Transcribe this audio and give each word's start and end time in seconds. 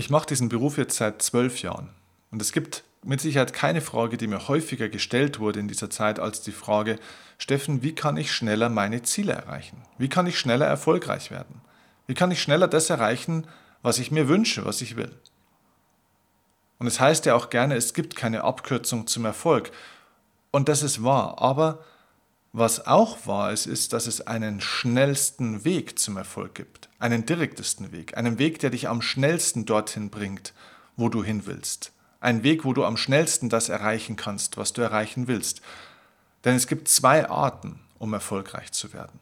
Ich 0.00 0.08
mache 0.08 0.24
diesen 0.24 0.48
Beruf 0.48 0.78
jetzt 0.78 0.96
seit 0.96 1.20
zwölf 1.20 1.60
Jahren 1.60 1.90
und 2.30 2.40
es 2.40 2.52
gibt 2.52 2.84
mit 3.04 3.20
Sicherheit 3.20 3.52
keine 3.52 3.82
Frage, 3.82 4.16
die 4.16 4.28
mir 4.28 4.48
häufiger 4.48 4.88
gestellt 4.88 5.38
wurde 5.40 5.60
in 5.60 5.68
dieser 5.68 5.90
Zeit 5.90 6.18
als 6.18 6.40
die 6.40 6.52
Frage, 6.52 6.98
Steffen, 7.36 7.82
wie 7.82 7.94
kann 7.94 8.16
ich 8.16 8.32
schneller 8.32 8.70
meine 8.70 9.02
Ziele 9.02 9.34
erreichen? 9.34 9.82
Wie 9.98 10.08
kann 10.08 10.26
ich 10.26 10.38
schneller 10.38 10.64
erfolgreich 10.64 11.30
werden? 11.30 11.60
Wie 12.06 12.14
kann 12.14 12.30
ich 12.30 12.40
schneller 12.40 12.66
das 12.66 12.88
erreichen, 12.88 13.46
was 13.82 13.98
ich 13.98 14.10
mir 14.10 14.26
wünsche, 14.26 14.64
was 14.64 14.80
ich 14.80 14.96
will? 14.96 15.14
Und 16.78 16.86
es 16.86 16.98
heißt 16.98 17.26
ja 17.26 17.34
auch 17.34 17.50
gerne, 17.50 17.74
es 17.74 17.92
gibt 17.92 18.16
keine 18.16 18.42
Abkürzung 18.42 19.06
zum 19.06 19.26
Erfolg. 19.26 19.70
Und 20.50 20.70
das 20.70 20.82
ist 20.82 21.04
wahr, 21.04 21.42
aber 21.42 21.84
was 22.54 22.86
auch 22.86 23.26
wahr 23.26 23.52
ist, 23.52 23.66
ist, 23.66 23.92
dass 23.92 24.06
es 24.06 24.26
einen 24.26 24.62
schnellsten 24.62 25.66
Weg 25.66 25.98
zum 25.98 26.16
Erfolg 26.16 26.54
gibt, 26.54 26.89
einen 27.00 27.26
direktesten 27.26 27.90
Weg, 27.90 28.16
einen 28.16 28.38
Weg, 28.38 28.60
der 28.60 28.70
dich 28.70 28.88
am 28.88 29.02
schnellsten 29.02 29.64
dorthin 29.64 30.10
bringt, 30.10 30.52
wo 30.96 31.08
du 31.08 31.24
hin 31.24 31.46
willst, 31.46 31.92
einen 32.20 32.42
Weg, 32.44 32.64
wo 32.64 32.72
du 32.72 32.84
am 32.84 32.96
schnellsten 32.96 33.48
das 33.48 33.68
erreichen 33.68 34.16
kannst, 34.16 34.56
was 34.56 34.72
du 34.72 34.82
erreichen 34.82 35.26
willst. 35.26 35.62
Denn 36.44 36.54
es 36.54 36.66
gibt 36.66 36.88
zwei 36.88 37.28
Arten, 37.28 37.80
um 37.98 38.12
erfolgreich 38.12 38.70
zu 38.72 38.92
werden. 38.92 39.18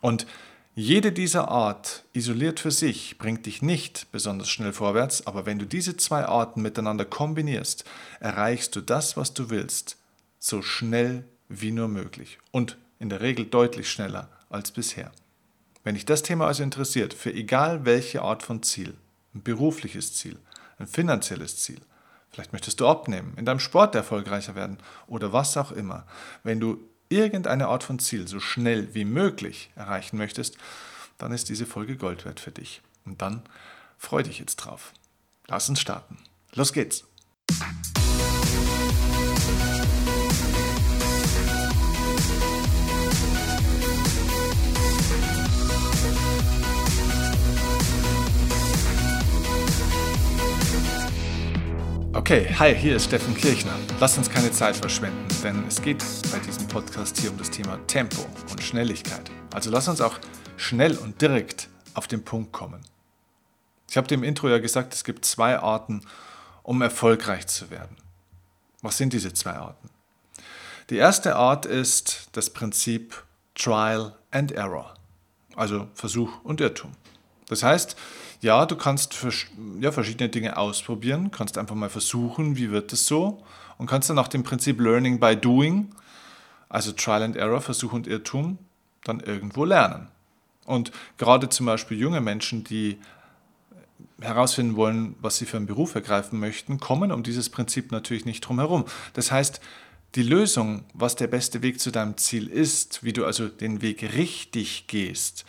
Und 0.00 0.26
jede 0.74 1.10
dieser 1.10 1.48
Art 1.48 2.04
isoliert 2.12 2.60
für 2.60 2.70
sich 2.70 3.18
bringt 3.18 3.46
dich 3.46 3.62
nicht 3.62 4.12
besonders 4.12 4.48
schnell 4.48 4.72
vorwärts, 4.72 5.26
aber 5.26 5.46
wenn 5.46 5.58
du 5.58 5.64
diese 5.64 5.96
zwei 5.96 6.26
Arten 6.26 6.62
miteinander 6.62 7.04
kombinierst, 7.04 7.84
erreichst 8.20 8.76
du 8.76 8.80
das, 8.80 9.16
was 9.16 9.34
du 9.34 9.50
willst, 9.50 9.96
so 10.38 10.62
schnell 10.62 11.24
wie 11.48 11.70
nur 11.70 11.88
möglich 11.88 12.38
und 12.52 12.76
in 12.98 13.08
der 13.08 13.22
Regel 13.22 13.46
deutlich 13.46 13.90
schneller 13.90 14.28
als 14.50 14.70
bisher. 14.70 15.12
Wenn 15.86 15.94
dich 15.94 16.04
das 16.04 16.24
Thema 16.24 16.48
also 16.48 16.64
interessiert, 16.64 17.14
für 17.14 17.32
egal 17.32 17.84
welche 17.84 18.22
Art 18.22 18.42
von 18.42 18.60
Ziel, 18.64 18.94
ein 19.36 19.44
berufliches 19.44 20.16
Ziel, 20.16 20.36
ein 20.80 20.88
finanzielles 20.88 21.58
Ziel, 21.58 21.80
vielleicht 22.32 22.52
möchtest 22.52 22.80
du 22.80 22.88
abnehmen, 22.88 23.34
in 23.36 23.44
deinem 23.44 23.60
Sport 23.60 23.94
erfolgreicher 23.94 24.56
werden 24.56 24.78
oder 25.06 25.32
was 25.32 25.56
auch 25.56 25.70
immer, 25.70 26.04
wenn 26.42 26.58
du 26.58 26.80
irgendeine 27.08 27.68
Art 27.68 27.84
von 27.84 28.00
Ziel 28.00 28.26
so 28.26 28.40
schnell 28.40 28.96
wie 28.96 29.04
möglich 29.04 29.70
erreichen 29.76 30.16
möchtest, 30.16 30.58
dann 31.18 31.30
ist 31.30 31.50
diese 31.50 31.66
Folge 31.66 31.96
Gold 31.96 32.24
wert 32.24 32.40
für 32.40 32.50
dich. 32.50 32.82
Und 33.04 33.22
dann 33.22 33.42
freu 33.96 34.24
dich 34.24 34.40
jetzt 34.40 34.56
drauf. 34.56 34.92
Lass 35.46 35.68
uns 35.68 35.80
starten. 35.80 36.18
Los 36.52 36.72
geht's! 36.72 37.04
Okay, 52.26 52.52
hi, 52.58 52.74
hier 52.74 52.96
ist 52.96 53.04
Steffen 53.04 53.36
Kirchner. 53.36 53.78
Lass 54.00 54.18
uns 54.18 54.28
keine 54.28 54.50
Zeit 54.50 54.74
verschwenden, 54.74 55.28
denn 55.44 55.64
es 55.68 55.80
geht 55.80 56.04
bei 56.32 56.40
diesem 56.40 56.66
Podcast 56.66 57.16
hier 57.20 57.30
um 57.30 57.38
das 57.38 57.52
Thema 57.52 57.78
Tempo 57.86 58.26
und 58.50 58.60
Schnelligkeit. 58.60 59.30
Also 59.54 59.70
lass 59.70 59.86
uns 59.86 60.00
auch 60.00 60.18
schnell 60.56 60.96
und 60.96 61.22
direkt 61.22 61.68
auf 61.94 62.08
den 62.08 62.24
Punkt 62.24 62.50
kommen. 62.50 62.80
Ich 63.88 63.96
habe 63.96 64.08
dem 64.08 64.24
Intro 64.24 64.48
ja 64.48 64.58
gesagt, 64.58 64.92
es 64.92 65.04
gibt 65.04 65.24
zwei 65.24 65.56
Arten, 65.60 66.02
um 66.64 66.82
erfolgreich 66.82 67.46
zu 67.46 67.70
werden. 67.70 67.96
Was 68.82 68.98
sind 68.98 69.12
diese 69.12 69.32
zwei 69.32 69.52
Arten? 69.52 69.88
Die 70.90 70.96
erste 70.96 71.36
Art 71.36 71.64
ist 71.64 72.26
das 72.32 72.50
Prinzip 72.50 73.22
Trial 73.54 74.16
and 74.32 74.50
Error, 74.50 74.94
also 75.54 75.86
Versuch 75.94 76.42
und 76.42 76.60
Irrtum. 76.60 76.90
Das 77.48 77.62
heißt, 77.62 77.96
ja, 78.40 78.66
du 78.66 78.76
kannst 78.76 79.16
ja, 79.80 79.92
verschiedene 79.92 80.28
Dinge 80.28 80.56
ausprobieren, 80.56 81.30
kannst 81.30 81.58
einfach 81.58 81.74
mal 81.74 81.90
versuchen, 81.90 82.56
wie 82.56 82.70
wird 82.70 82.92
es 82.92 83.06
so 83.06 83.42
und 83.78 83.86
kannst 83.86 84.08
dann 84.08 84.16
nach 84.16 84.28
dem 84.28 84.42
Prinzip 84.42 84.80
Learning 84.80 85.20
by 85.20 85.36
Doing, 85.36 85.94
also 86.68 86.92
Trial 86.92 87.22
and 87.22 87.36
Error, 87.36 87.60
Versuch 87.60 87.92
und 87.92 88.06
Irrtum, 88.06 88.58
dann 89.04 89.20
irgendwo 89.20 89.64
lernen. 89.64 90.08
Und 90.64 90.90
gerade 91.16 91.48
zum 91.48 91.66
Beispiel 91.66 91.98
junge 91.98 92.20
Menschen, 92.20 92.64
die 92.64 92.98
herausfinden 94.20 94.76
wollen, 94.76 95.14
was 95.20 95.36
sie 95.36 95.46
für 95.46 95.56
einen 95.56 95.66
Beruf 95.66 95.94
ergreifen 95.94 96.40
möchten, 96.40 96.80
kommen 96.80 97.12
um 97.12 97.22
dieses 97.22 97.50
Prinzip 97.50 97.92
natürlich 97.92 98.24
nicht 98.24 98.40
drum 98.40 98.58
herum. 98.58 98.84
Das 99.12 99.30
heißt, 99.30 99.60
die 100.14 100.22
Lösung, 100.22 100.84
was 100.94 101.14
der 101.14 101.26
beste 101.26 101.62
Weg 101.62 101.80
zu 101.80 101.90
deinem 101.90 102.16
Ziel 102.16 102.48
ist, 102.48 103.04
wie 103.04 103.12
du 103.12 103.24
also 103.24 103.48
den 103.48 103.82
Weg 103.82 104.02
richtig 104.02 104.86
gehst, 104.86 105.44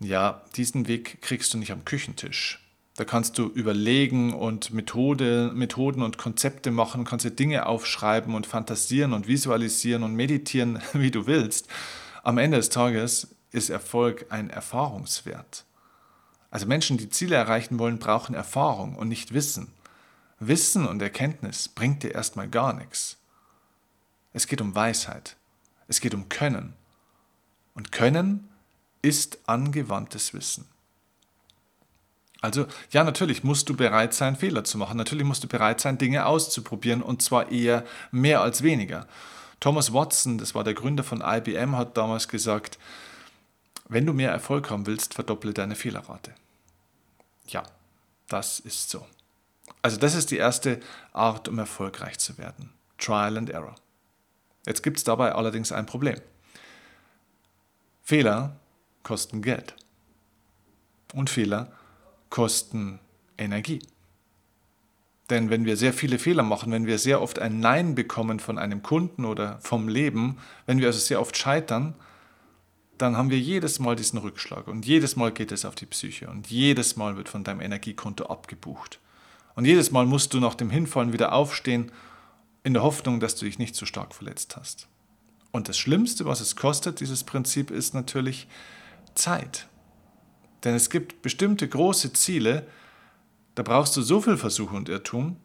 ja, 0.00 0.42
diesen 0.56 0.88
Weg 0.88 1.22
kriegst 1.22 1.52
du 1.54 1.58
nicht 1.58 1.72
am 1.72 1.84
Küchentisch. 1.84 2.62
Da 2.96 3.04
kannst 3.04 3.36
du 3.36 3.48
überlegen 3.48 4.32
und 4.32 4.72
Methode, 4.72 5.52
Methoden 5.54 6.02
und 6.02 6.16
Konzepte 6.16 6.70
machen, 6.70 7.04
kannst 7.04 7.26
dir 7.26 7.30
Dinge 7.30 7.66
aufschreiben 7.66 8.34
und 8.34 8.46
fantasieren 8.46 9.12
und 9.12 9.28
visualisieren 9.28 10.02
und 10.02 10.14
meditieren, 10.14 10.80
wie 10.92 11.10
du 11.10 11.26
willst. 11.26 11.68
Am 12.22 12.38
Ende 12.38 12.56
des 12.56 12.70
Tages 12.70 13.34
ist 13.52 13.68
Erfolg 13.68 14.26
ein 14.30 14.50
Erfahrungswert. 14.50 15.64
Also 16.50 16.66
Menschen, 16.66 16.96
die 16.96 17.10
Ziele 17.10 17.36
erreichen 17.36 17.78
wollen, 17.78 17.98
brauchen 17.98 18.34
Erfahrung 18.34 18.96
und 18.96 19.08
nicht 19.08 19.34
Wissen. 19.34 19.68
Wissen 20.38 20.86
und 20.86 21.02
Erkenntnis 21.02 21.68
bringt 21.68 22.02
dir 22.02 22.14
erstmal 22.14 22.48
gar 22.48 22.72
nichts. 22.72 23.18
Es 24.32 24.46
geht 24.46 24.60
um 24.60 24.74
Weisheit. 24.74 25.36
Es 25.88 26.00
geht 26.00 26.14
um 26.14 26.28
Können. 26.28 26.74
Und 27.74 27.92
Können 27.92 28.48
ist 29.06 29.38
angewandtes 29.46 30.34
Wissen. 30.34 30.66
Also 32.40 32.66
ja, 32.90 33.04
natürlich 33.04 33.44
musst 33.44 33.68
du 33.68 33.76
bereit 33.76 34.12
sein, 34.14 34.34
Fehler 34.34 34.64
zu 34.64 34.78
machen. 34.78 34.96
Natürlich 34.96 35.24
musst 35.24 35.44
du 35.44 35.48
bereit 35.48 35.80
sein, 35.80 35.96
Dinge 35.96 36.26
auszuprobieren 36.26 37.02
und 37.02 37.22
zwar 37.22 37.52
eher 37.52 37.84
mehr 38.10 38.40
als 38.40 38.64
weniger. 38.64 39.06
Thomas 39.60 39.92
Watson, 39.92 40.38
das 40.38 40.56
war 40.56 40.64
der 40.64 40.74
Gründer 40.74 41.04
von 41.04 41.22
IBM, 41.24 41.76
hat 41.76 41.96
damals 41.96 42.26
gesagt, 42.26 42.78
wenn 43.88 44.04
du 44.04 44.12
mehr 44.12 44.32
Erfolg 44.32 44.70
haben 44.70 44.86
willst, 44.86 45.14
verdopple 45.14 45.54
deine 45.54 45.76
Fehlerrate. 45.76 46.34
Ja, 47.46 47.62
das 48.26 48.58
ist 48.58 48.90
so. 48.90 49.06
Also 49.82 49.98
das 49.98 50.16
ist 50.16 50.32
die 50.32 50.36
erste 50.36 50.80
Art, 51.12 51.46
um 51.48 51.60
erfolgreich 51.60 52.18
zu 52.18 52.38
werden. 52.38 52.72
Trial 52.98 53.38
and 53.38 53.50
Error. 53.50 53.76
Jetzt 54.66 54.82
gibt 54.82 54.96
es 54.96 55.04
dabei 55.04 55.32
allerdings 55.32 55.70
ein 55.70 55.86
Problem. 55.86 56.20
Fehler 58.02 58.56
kosten 59.06 59.40
Geld. 59.40 59.76
Und 61.14 61.30
Fehler 61.30 61.70
kosten 62.28 62.98
Energie. 63.38 63.78
Denn 65.30 65.48
wenn 65.48 65.64
wir 65.64 65.76
sehr 65.76 65.92
viele 65.92 66.18
Fehler 66.18 66.42
machen, 66.42 66.72
wenn 66.72 66.86
wir 66.86 66.98
sehr 66.98 67.22
oft 67.22 67.38
ein 67.38 67.60
Nein 67.60 67.94
bekommen 67.94 68.40
von 68.40 68.58
einem 68.58 68.82
Kunden 68.82 69.24
oder 69.24 69.60
vom 69.60 69.88
Leben, 69.88 70.38
wenn 70.66 70.80
wir 70.80 70.88
also 70.88 70.98
sehr 70.98 71.20
oft 71.20 71.36
scheitern, 71.36 71.94
dann 72.98 73.16
haben 73.16 73.30
wir 73.30 73.38
jedes 73.38 73.78
Mal 73.78 73.94
diesen 73.94 74.18
Rückschlag 74.18 74.66
und 74.66 74.84
jedes 74.84 75.14
Mal 75.14 75.30
geht 75.30 75.52
es 75.52 75.64
auf 75.64 75.76
die 75.76 75.86
Psyche 75.86 76.28
und 76.28 76.50
jedes 76.50 76.96
Mal 76.96 77.16
wird 77.16 77.28
von 77.28 77.44
deinem 77.44 77.60
Energiekonto 77.60 78.26
abgebucht. 78.26 78.98
Und 79.54 79.66
jedes 79.66 79.92
Mal 79.92 80.04
musst 80.04 80.34
du 80.34 80.40
nach 80.40 80.54
dem 80.54 80.70
Hinfallen 80.70 81.12
wieder 81.12 81.32
aufstehen, 81.32 81.92
in 82.64 82.74
der 82.74 82.82
Hoffnung, 82.82 83.20
dass 83.20 83.36
du 83.36 83.44
dich 83.44 83.60
nicht 83.60 83.76
so 83.76 83.86
stark 83.86 84.14
verletzt 84.14 84.56
hast. 84.56 84.88
Und 85.52 85.68
das 85.68 85.78
Schlimmste, 85.78 86.24
was 86.24 86.40
es 86.40 86.56
kostet, 86.56 86.98
dieses 86.98 87.22
Prinzip, 87.22 87.70
ist 87.70 87.94
natürlich, 87.94 88.48
Zeit. 89.16 89.66
Denn 90.64 90.74
es 90.74 90.90
gibt 90.90 91.22
bestimmte 91.22 91.68
große 91.68 92.12
Ziele, 92.12 92.66
da 93.54 93.62
brauchst 93.62 93.96
du 93.96 94.02
so 94.02 94.20
viel 94.20 94.36
Versuch 94.36 94.72
und 94.72 94.88
Irrtum, 94.88 95.36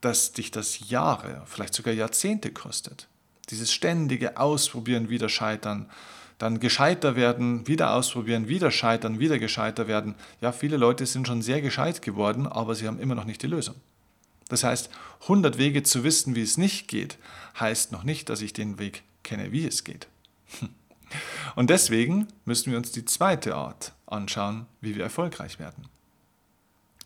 dass 0.00 0.32
dich 0.32 0.50
das 0.50 0.88
Jahre, 0.88 1.42
vielleicht 1.46 1.74
sogar 1.74 1.92
Jahrzehnte 1.92 2.52
kostet. 2.52 3.08
Dieses 3.50 3.72
ständige 3.72 4.38
Ausprobieren, 4.38 5.10
wieder 5.10 5.28
scheitern, 5.28 5.90
dann 6.38 6.58
gescheiter 6.58 7.16
werden, 7.16 7.66
wieder 7.66 7.94
ausprobieren, 7.94 8.48
wieder 8.48 8.70
scheitern, 8.70 9.18
wieder 9.18 9.38
gescheiter 9.38 9.88
werden. 9.88 10.14
Ja, 10.40 10.52
viele 10.52 10.78
Leute 10.78 11.04
sind 11.04 11.26
schon 11.26 11.42
sehr 11.42 11.60
gescheit 11.60 12.00
geworden, 12.00 12.46
aber 12.46 12.74
sie 12.74 12.86
haben 12.86 12.98
immer 12.98 13.14
noch 13.14 13.26
nicht 13.26 13.42
die 13.42 13.46
Lösung. 13.46 13.74
Das 14.48 14.64
heißt, 14.64 14.88
100 15.22 15.58
Wege 15.58 15.82
zu 15.82 16.02
wissen, 16.02 16.34
wie 16.34 16.42
es 16.42 16.56
nicht 16.56 16.88
geht, 16.88 17.18
heißt 17.58 17.92
noch 17.92 18.04
nicht, 18.04 18.30
dass 18.30 18.40
ich 18.40 18.52
den 18.52 18.78
Weg 18.78 19.02
kenne, 19.22 19.52
wie 19.52 19.66
es 19.66 19.84
geht. 19.84 20.08
Und 21.56 21.70
deswegen 21.70 22.28
müssen 22.44 22.70
wir 22.70 22.78
uns 22.78 22.92
die 22.92 23.04
zweite 23.04 23.54
Art 23.54 23.92
anschauen, 24.06 24.66
wie 24.80 24.94
wir 24.94 25.02
erfolgreich 25.02 25.58
werden. 25.58 25.88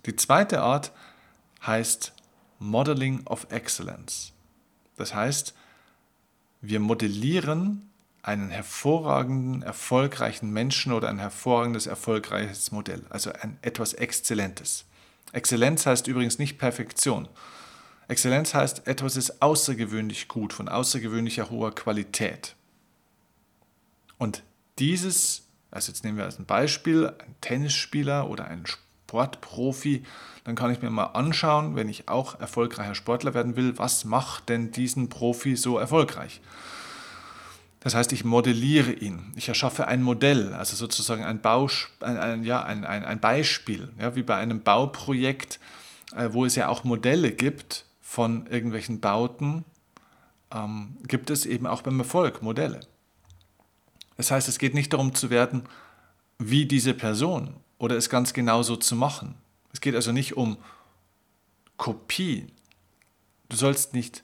Die 0.07 0.17
zweite 0.17 0.61
Art 0.61 0.93
heißt 1.67 2.13
Modeling 2.59 3.27
of 3.27 3.47
Excellence. 3.51 4.33
Das 4.97 5.15
heißt, 5.15 5.55
wir 6.61 6.81
modellieren 6.81 7.91
einen 8.23 8.49
hervorragenden, 8.49 9.63
erfolgreichen 9.63 10.51
Menschen 10.51 10.93
oder 10.93 11.09
ein 11.09 11.19
hervorragendes, 11.19 11.87
erfolgreiches 11.87 12.73
Modell, 12.73 13.05
also 13.11 13.31
ein 13.33 13.59
etwas 13.61 13.93
Exzellentes. 13.93 14.87
Exzellenz 15.33 15.85
heißt 15.85 16.07
übrigens 16.07 16.39
nicht 16.39 16.59
Perfektion. 16.59 17.29
Exzellenz 18.09 18.55
heißt, 18.55 18.87
etwas 18.87 19.17
ist 19.17 19.43
außergewöhnlich 19.43 20.29
gut, 20.29 20.53
von 20.53 20.69
außergewöhnlicher 20.69 21.51
hoher 21.51 21.75
Qualität. 21.75 22.55
Und 24.25 24.43
dieses, 24.79 25.43
also 25.71 25.93
jetzt 25.93 26.03
nehmen 26.03 26.17
wir 26.17 26.25
als 26.25 26.39
ein 26.39 26.47
Beispiel, 26.47 27.09
ein 27.09 27.35
Tennisspieler 27.43 28.31
oder 28.31 28.47
ein 28.47 28.65
Sportprofi, 28.65 30.03
dann 30.45 30.55
kann 30.55 30.71
ich 30.71 30.81
mir 30.81 30.89
mal 30.89 31.09
anschauen, 31.09 31.77
wenn 31.77 31.91
ich 31.91 32.09
auch 32.09 32.41
erfolgreicher 32.41 32.95
Sportler 32.95 33.35
werden 33.35 33.55
will, 33.55 33.77
was 33.77 34.07
macht 34.07 34.49
denn 34.49 34.73
diesen 34.73 35.11
Profi 35.11 35.57
so 35.57 35.77
erfolgreich? 35.77 36.41
Das 37.81 37.95
heißt, 37.95 38.15
ich 38.15 38.25
modelliere 38.25 38.93
ihn. 38.93 39.31
Ich 39.37 39.49
erschaffe 39.49 39.89
ein 39.89 40.03
Modell, 40.03 40.55
also 40.55 40.75
sozusagen 40.75 41.23
ein, 41.23 41.43
Baus 41.43 41.89
ein, 42.01 42.17
ein, 42.17 42.45
ja, 42.45 42.63
ein, 42.63 42.87
ein, 42.87 43.21
Beispiel, 43.21 43.93
ja, 44.01 44.17
wie 44.17 44.23
bei 44.23 44.37
einem 44.37 44.63
Bauprojekt, 44.63 45.61
äh, 46.17 46.31
wo 46.33 46.47
es 46.47 46.55
ja 46.55 46.69
auch 46.69 46.83
Modelle 46.83 47.31
gibt 47.31 47.85
von 48.01 48.47
irgendwelchen 48.47 49.01
Bauten, 49.01 49.67
ähm, 50.51 50.97
gibt 51.07 51.29
es 51.29 51.45
eben 51.45 51.67
auch 51.67 51.83
beim 51.83 51.99
Erfolg 51.99 52.41
Modelle. 52.41 52.81
Das 54.17 54.31
heißt, 54.31 54.49
es 54.49 54.59
geht 54.59 54.75
nicht 54.75 54.93
darum 54.93 55.15
zu 55.15 55.31
werden 55.31 55.65
wie 56.39 56.67
diese 56.67 56.95
Person 56.95 57.55
oder 57.79 57.97
es 57.97 58.11
ganz 58.11 58.33
genauso 58.33 58.77
zu 58.77 58.97
machen. 58.97 59.35
Es 59.73 59.81
geht 59.81 59.95
also 59.95 60.13
nicht 60.13 60.37
um 60.37 60.57
Kopie. 61.77 62.47
Du 63.49 63.57
sollst 63.57 63.95
nicht 63.95 64.23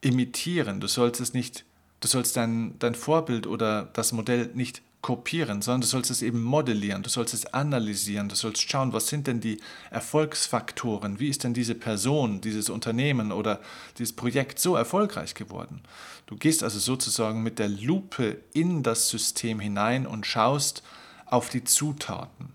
imitieren, 0.00 0.80
du 0.80 0.86
sollst 0.86 1.20
es 1.20 1.34
nicht 1.34 1.64
Du 2.02 2.08
sollst 2.08 2.36
dein, 2.36 2.76
dein 2.80 2.96
Vorbild 2.96 3.46
oder 3.46 3.84
das 3.92 4.10
Modell 4.10 4.50
nicht 4.54 4.82
kopieren, 5.02 5.62
sondern 5.62 5.80
du 5.80 5.86
sollst 5.88 6.12
es 6.12 6.22
eben 6.22 6.42
modellieren, 6.42 7.02
du 7.02 7.10
sollst 7.10 7.34
es 7.34 7.46
analysieren, 7.46 8.28
du 8.28 8.36
sollst 8.36 8.70
schauen, 8.70 8.92
was 8.92 9.08
sind 9.08 9.26
denn 9.26 9.40
die 9.40 9.60
Erfolgsfaktoren, 9.90 11.18
wie 11.18 11.28
ist 11.28 11.42
denn 11.42 11.54
diese 11.54 11.74
Person, 11.74 12.40
dieses 12.40 12.70
Unternehmen 12.70 13.32
oder 13.32 13.60
dieses 13.98 14.14
Projekt 14.14 14.60
so 14.60 14.76
erfolgreich 14.76 15.34
geworden. 15.34 15.82
Du 16.26 16.36
gehst 16.36 16.62
also 16.62 16.78
sozusagen 16.78 17.42
mit 17.42 17.58
der 17.58 17.68
Lupe 17.68 18.38
in 18.54 18.84
das 18.84 19.08
System 19.08 19.58
hinein 19.58 20.06
und 20.06 20.24
schaust 20.24 20.84
auf 21.26 21.48
die 21.48 21.64
Zutaten. 21.64 22.50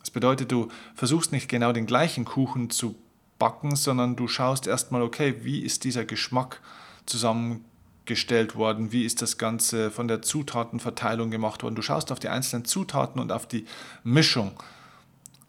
Das 0.00 0.10
bedeutet, 0.10 0.50
du 0.50 0.68
versuchst 0.96 1.30
nicht 1.30 1.48
genau 1.48 1.72
den 1.72 1.86
gleichen 1.86 2.24
Kuchen 2.24 2.68
zu 2.68 2.96
backen, 3.38 3.76
sondern 3.76 4.16
du 4.16 4.26
schaust 4.26 4.66
erstmal, 4.66 5.02
okay, 5.02 5.36
wie 5.42 5.60
ist 5.60 5.84
dieser 5.84 6.04
Geschmack 6.04 6.60
zusammengekommen 7.06 7.73
gestellt 8.06 8.56
worden, 8.56 8.92
wie 8.92 9.04
ist 9.04 9.22
das 9.22 9.38
Ganze 9.38 9.90
von 9.90 10.08
der 10.08 10.22
Zutatenverteilung 10.22 11.30
gemacht 11.30 11.62
worden. 11.62 11.74
Du 11.74 11.82
schaust 11.82 12.12
auf 12.12 12.20
die 12.20 12.28
einzelnen 12.28 12.64
Zutaten 12.64 13.20
und 13.20 13.32
auf 13.32 13.46
die 13.46 13.66
Mischung, 14.02 14.52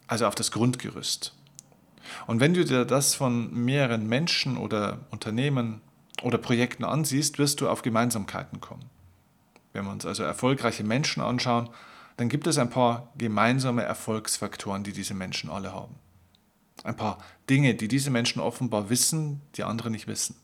also 0.08 0.26
auf 0.26 0.36
das 0.36 0.52
Grundgerüst. 0.52 1.34
Und 2.28 2.40
wenn 2.40 2.54
du 2.54 2.64
dir 2.64 2.86
das 2.86 3.16
von 3.16 3.54
mehreren 3.54 4.08
Menschen 4.08 4.58
oder 4.58 5.00
Unternehmen 5.12 5.82
oder 6.22 6.38
Projekten 6.38 6.86
ansiehst, 6.86 7.40
wirst 7.40 7.62
du 7.62 7.70
auf 7.70 7.82
Gemeinsamkeiten 7.82 8.62
kommen. 8.62 8.86
Wenn 9.74 9.86
wir 9.86 9.92
uns 9.92 10.06
also 10.06 10.24
erfolgreiche 10.24 10.84
Menschen 10.84 11.22
anschauen, 11.22 11.70
dann 12.18 12.30
gibt 12.30 12.48
es 12.48 12.58
ein 12.58 12.70
paar 12.70 13.12
gemeinsame 13.18 13.84
Erfolgsfaktoren, 13.84 14.84
die 14.84 14.94
diese 14.94 15.14
Menschen 15.14 15.50
alle 15.50 15.74
haben. 15.74 15.96
Ein 16.84 16.96
paar 16.96 17.18
Dinge, 17.50 17.76
die 17.76 17.90
diese 17.90 18.10
Menschen 18.10 18.40
offenbar 18.40 18.90
wissen, 18.90 19.42
die 19.56 19.64
andere 19.64 19.90
nicht 19.90 20.08
wissen. 20.08 20.36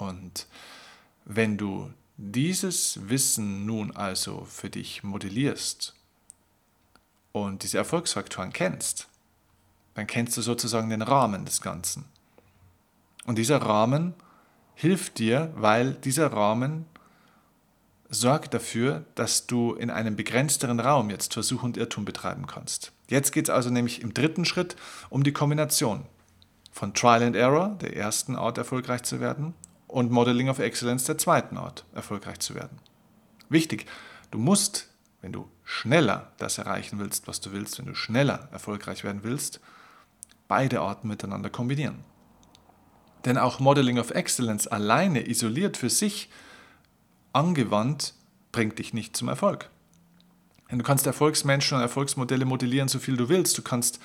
Und 0.00 0.46
wenn 1.24 1.58
du 1.58 1.92
dieses 2.16 3.08
Wissen 3.08 3.66
nun 3.66 3.94
also 3.94 4.44
für 4.44 4.70
dich 4.70 5.02
modellierst 5.02 5.94
und 7.32 7.62
diese 7.62 7.78
Erfolgsfaktoren 7.78 8.52
kennst, 8.52 9.08
dann 9.94 10.06
kennst 10.06 10.36
du 10.36 10.42
sozusagen 10.42 10.90
den 10.90 11.02
Rahmen 11.02 11.44
des 11.44 11.60
Ganzen. 11.60 12.04
Und 13.26 13.36
dieser 13.36 13.58
Rahmen 13.58 14.14
hilft 14.74 15.18
dir, 15.18 15.52
weil 15.56 15.92
dieser 15.92 16.32
Rahmen 16.32 16.86
sorgt 18.08 18.54
dafür, 18.54 19.04
dass 19.14 19.46
du 19.46 19.74
in 19.74 19.90
einem 19.90 20.16
begrenzteren 20.16 20.80
Raum 20.80 21.10
jetzt 21.10 21.34
Versuch 21.34 21.62
und 21.62 21.76
Irrtum 21.76 22.04
betreiben 22.04 22.46
kannst. 22.46 22.92
Jetzt 23.08 23.32
geht 23.32 23.48
es 23.48 23.54
also 23.54 23.70
nämlich 23.70 24.00
im 24.00 24.14
dritten 24.14 24.44
Schritt 24.44 24.76
um 25.10 25.22
die 25.22 25.32
Kombination 25.32 26.06
von 26.72 26.94
Trial 26.94 27.22
and 27.22 27.36
Error, 27.36 27.76
der 27.80 27.96
ersten 27.96 28.34
Art 28.36 28.58
erfolgreich 28.58 29.02
zu 29.02 29.20
werden, 29.20 29.54
und 29.90 30.10
Modeling 30.10 30.48
of 30.48 30.58
Excellence 30.58 31.04
der 31.04 31.18
zweiten 31.18 31.56
Art, 31.56 31.84
erfolgreich 31.92 32.38
zu 32.38 32.54
werden. 32.54 32.78
Wichtig, 33.48 33.86
du 34.30 34.38
musst, 34.38 34.88
wenn 35.20 35.32
du 35.32 35.48
schneller 35.64 36.32
das 36.38 36.58
erreichen 36.58 36.98
willst, 36.98 37.26
was 37.26 37.40
du 37.40 37.52
willst, 37.52 37.78
wenn 37.78 37.86
du 37.86 37.94
schneller 37.94 38.48
erfolgreich 38.52 39.04
werden 39.04 39.24
willst, 39.24 39.60
beide 40.48 40.80
Arten 40.80 41.08
miteinander 41.08 41.50
kombinieren. 41.50 42.04
Denn 43.24 43.36
auch 43.36 43.60
Modeling 43.60 43.98
of 43.98 44.10
Excellence 44.10 44.66
alleine 44.66 45.28
isoliert 45.28 45.76
für 45.76 45.90
sich 45.90 46.30
angewandt 47.32 48.14
bringt 48.52 48.78
dich 48.78 48.94
nicht 48.94 49.16
zum 49.16 49.28
Erfolg. 49.28 49.70
Denn 50.70 50.78
du 50.78 50.84
kannst 50.84 51.06
Erfolgsmenschen 51.06 51.76
und 51.76 51.82
Erfolgsmodelle 51.82 52.44
modellieren, 52.44 52.88
so 52.88 52.98
viel 52.98 53.16
du 53.16 53.28
willst. 53.28 53.58
Du 53.58 53.62
kannst 53.62 54.00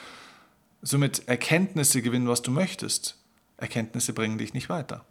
somit 0.81 1.27
Erkenntnisse 1.27 2.01
gewinnen, 2.01 2.27
was 2.27 2.41
du 2.41 2.51
möchtest. 2.51 3.17
Erkenntnisse 3.57 4.13
bringen 4.13 4.37
dich 4.37 4.53
nicht 4.53 4.69
weiter. 4.69 5.05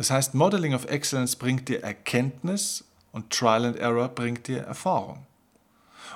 Das 0.00 0.10
heißt, 0.10 0.32
Modeling 0.32 0.72
of 0.72 0.86
Excellence 0.86 1.36
bringt 1.36 1.68
dir 1.68 1.82
Erkenntnis 1.82 2.84
und 3.12 3.28
Trial 3.28 3.66
and 3.66 3.76
Error 3.76 4.08
bringt 4.08 4.48
dir 4.48 4.62
Erfahrung. 4.62 5.26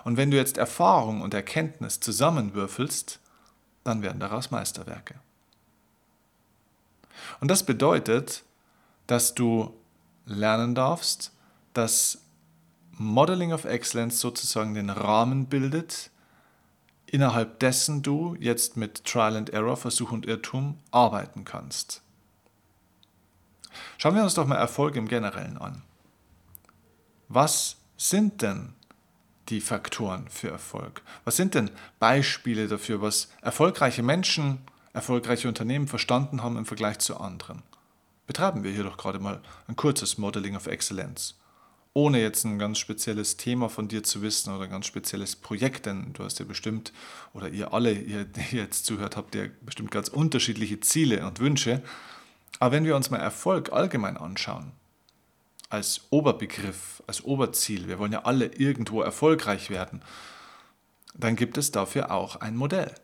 Und 0.04 0.16
wenn 0.16 0.30
du 0.30 0.38
jetzt 0.38 0.56
Erfahrung 0.56 1.20
und 1.20 1.34
Erkenntnis 1.34 2.00
zusammenwürfelst, 2.00 3.20
dann 3.84 4.00
werden 4.00 4.20
daraus 4.20 4.50
Meisterwerke. 4.50 5.16
Und 7.40 7.50
das 7.50 7.62
bedeutet, 7.62 8.44
dass 9.06 9.34
du 9.34 9.74
lernen 10.24 10.74
darfst, 10.74 11.32
dass 11.74 12.22
Modeling 12.92 13.52
of 13.52 13.66
Excellence 13.66 14.18
sozusagen 14.18 14.72
den 14.72 14.88
Rahmen 14.88 15.44
bildet, 15.44 16.10
innerhalb 17.04 17.60
dessen 17.60 18.00
du 18.00 18.34
jetzt 18.40 18.78
mit 18.78 19.04
Trial 19.04 19.36
and 19.36 19.50
Error, 19.50 19.76
Versuch 19.76 20.10
und 20.10 20.24
Irrtum 20.24 20.78
arbeiten 20.90 21.44
kannst. 21.44 22.00
Schauen 23.98 24.14
wir 24.14 24.22
uns 24.22 24.34
doch 24.34 24.46
mal 24.46 24.56
Erfolg 24.56 24.96
im 24.96 25.08
Generellen 25.08 25.58
an. 25.58 25.82
Was 27.28 27.76
sind 27.96 28.42
denn 28.42 28.74
die 29.48 29.60
Faktoren 29.60 30.28
für 30.28 30.50
Erfolg? 30.50 31.02
Was 31.24 31.36
sind 31.36 31.54
denn 31.54 31.70
Beispiele 31.98 32.68
dafür, 32.68 33.02
was 33.02 33.30
erfolgreiche 33.42 34.02
Menschen, 34.02 34.58
erfolgreiche 34.92 35.48
Unternehmen 35.48 35.88
verstanden 35.88 36.42
haben 36.42 36.56
im 36.56 36.66
Vergleich 36.66 36.98
zu 36.98 37.18
anderen? 37.18 37.62
Betreiben 38.26 38.64
wir 38.64 38.72
hier 38.72 38.84
doch 38.84 38.96
gerade 38.96 39.18
mal 39.18 39.40
ein 39.68 39.76
kurzes 39.76 40.16
Modeling 40.16 40.56
of 40.56 40.66
Excellence. 40.66 41.38
Ohne 41.92 42.20
jetzt 42.20 42.44
ein 42.44 42.58
ganz 42.58 42.78
spezielles 42.78 43.36
Thema 43.36 43.68
von 43.68 43.86
dir 43.86 44.02
zu 44.02 44.22
wissen 44.22 44.52
oder 44.52 44.64
ein 44.64 44.70
ganz 44.70 44.86
spezielles 44.86 45.36
Projekt, 45.36 45.86
denn 45.86 46.12
du 46.12 46.24
hast 46.24 46.40
ja 46.40 46.44
bestimmt, 46.44 46.92
oder 47.34 47.48
ihr 47.48 47.72
alle, 47.72 47.92
ihr, 47.92 48.24
die 48.24 48.56
jetzt 48.56 48.86
zuhört, 48.86 49.16
habt 49.16 49.34
ja 49.34 49.44
bestimmt 49.60 49.90
ganz 49.92 50.08
unterschiedliche 50.08 50.80
Ziele 50.80 51.24
und 51.24 51.38
Wünsche. 51.38 51.82
Aber 52.60 52.72
wenn 52.72 52.84
wir 52.84 52.96
uns 52.96 53.10
mal 53.10 53.18
Erfolg 53.18 53.72
allgemein 53.72 54.16
anschauen, 54.16 54.72
als 55.70 56.02
Oberbegriff, 56.10 57.02
als 57.06 57.24
Oberziel, 57.24 57.88
wir 57.88 57.98
wollen 57.98 58.12
ja 58.12 58.24
alle 58.24 58.46
irgendwo 58.46 59.02
erfolgreich 59.02 59.70
werden, 59.70 60.02
dann 61.14 61.36
gibt 61.36 61.58
es 61.58 61.70
dafür 61.70 62.10
auch 62.10 62.36
ein 62.36 62.56
Modell. 62.56 62.94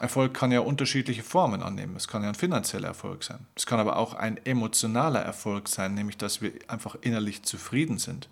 Erfolg 0.00 0.34
kann 0.34 0.50
ja 0.50 0.60
unterschiedliche 0.60 1.22
Formen 1.22 1.62
annehmen. 1.62 1.94
Es 1.94 2.08
kann 2.08 2.22
ja 2.22 2.28
ein 2.28 2.34
finanzieller 2.34 2.88
Erfolg 2.88 3.22
sein. 3.22 3.46
Es 3.54 3.64
kann 3.64 3.78
aber 3.78 3.96
auch 3.96 4.14
ein 4.14 4.44
emotionaler 4.44 5.20
Erfolg 5.20 5.68
sein, 5.68 5.94
nämlich 5.94 6.16
dass 6.16 6.42
wir 6.42 6.52
einfach 6.66 6.96
innerlich 7.00 7.44
zufrieden 7.44 7.98
sind. 7.98 8.28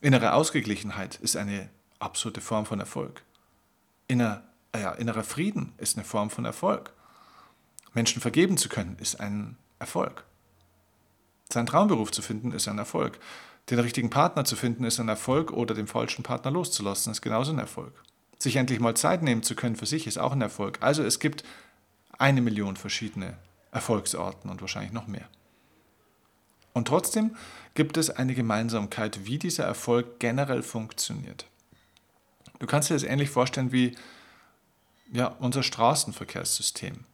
Innere 0.00 0.34
Ausgeglichenheit 0.34 1.16
ist 1.16 1.36
eine 1.36 1.68
absolute 1.98 2.40
Form 2.40 2.64
von 2.64 2.78
Erfolg. 2.78 3.22
Inner, 4.06 4.42
äh 4.72 4.82
ja, 4.82 4.92
innerer 4.92 5.24
Frieden 5.24 5.72
ist 5.78 5.96
eine 5.96 6.04
Form 6.04 6.30
von 6.30 6.44
Erfolg. 6.44 6.92
Menschen 7.94 8.20
vergeben 8.20 8.56
zu 8.56 8.68
können, 8.68 8.96
ist 9.00 9.20
ein 9.20 9.56
Erfolg. 9.78 10.24
Seinen 11.52 11.66
Traumberuf 11.66 12.10
zu 12.10 12.22
finden, 12.22 12.52
ist 12.52 12.68
ein 12.68 12.78
Erfolg. 12.78 13.18
Den 13.70 13.78
richtigen 13.78 14.10
Partner 14.10 14.44
zu 14.44 14.56
finden, 14.56 14.84
ist 14.84 15.00
ein 15.00 15.08
Erfolg 15.08 15.52
oder 15.52 15.74
den 15.74 15.86
falschen 15.86 16.22
Partner 16.22 16.50
loszulassen, 16.50 17.12
ist 17.12 17.22
genauso 17.22 17.52
ein 17.52 17.58
Erfolg. 17.58 17.92
Sich 18.38 18.56
endlich 18.56 18.80
mal 18.80 18.94
Zeit 18.94 19.22
nehmen 19.22 19.42
zu 19.42 19.54
können 19.54 19.76
für 19.76 19.86
sich, 19.86 20.06
ist 20.06 20.18
auch 20.18 20.32
ein 20.32 20.42
Erfolg. 20.42 20.78
Also 20.80 21.02
es 21.02 21.20
gibt 21.20 21.44
eine 22.18 22.42
Million 22.42 22.76
verschiedene 22.76 23.38
Erfolgsarten 23.70 24.50
und 24.50 24.60
wahrscheinlich 24.60 24.92
noch 24.92 25.06
mehr. 25.06 25.28
Und 26.72 26.88
trotzdem 26.88 27.36
gibt 27.74 27.96
es 27.96 28.10
eine 28.10 28.34
Gemeinsamkeit, 28.34 29.24
wie 29.24 29.38
dieser 29.38 29.64
Erfolg 29.64 30.18
generell 30.18 30.62
funktioniert. 30.62 31.46
Du 32.58 32.66
kannst 32.66 32.90
dir 32.90 32.94
das 32.94 33.02
ähnlich 33.04 33.30
vorstellen 33.30 33.72
wie 33.72 33.96
ja, 35.12 35.28
unser 35.38 35.62
Straßenverkehrssystem. 35.62 37.04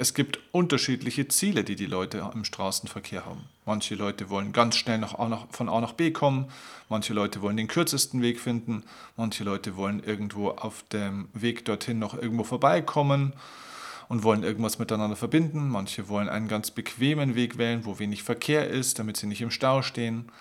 Es 0.00 0.14
gibt 0.14 0.38
unterschiedliche 0.50 1.28
Ziele, 1.28 1.62
die 1.62 1.76
die 1.76 1.84
Leute 1.84 2.30
im 2.32 2.44
Straßenverkehr 2.44 3.26
haben. 3.26 3.44
Manche 3.66 3.96
Leute 3.96 4.30
wollen 4.30 4.54
ganz 4.54 4.76
schnell 4.76 4.96
nach 4.96 5.18
A 5.18 5.28
nach, 5.28 5.46
von 5.50 5.68
A 5.68 5.78
nach 5.78 5.92
B 5.92 6.10
kommen, 6.10 6.46
manche 6.88 7.12
Leute 7.12 7.42
wollen 7.42 7.58
den 7.58 7.68
kürzesten 7.68 8.22
Weg 8.22 8.40
finden, 8.40 8.82
manche 9.18 9.44
Leute 9.44 9.76
wollen 9.76 10.02
irgendwo 10.02 10.52
auf 10.52 10.84
dem 10.84 11.28
Weg 11.34 11.66
dorthin 11.66 11.98
noch 11.98 12.14
irgendwo 12.14 12.44
vorbeikommen 12.44 13.34
und 14.08 14.22
wollen 14.22 14.42
irgendwas 14.42 14.78
miteinander 14.78 15.16
verbinden. 15.16 15.68
Manche 15.68 16.08
wollen 16.08 16.30
einen 16.30 16.48
ganz 16.48 16.70
bequemen 16.70 17.34
Weg 17.34 17.58
wählen, 17.58 17.84
wo 17.84 17.98
wenig 17.98 18.22
Verkehr 18.22 18.70
ist, 18.70 18.98
damit 18.98 19.18
sie 19.18 19.26
nicht 19.26 19.42
im 19.42 19.50
Stau 19.50 19.82
stehen. 19.82 20.32